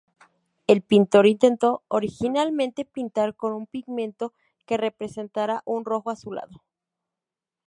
[0.65, 4.33] El pintor intentó originalmente pintar con un pigmento
[4.65, 6.63] que representara un rojo azulado.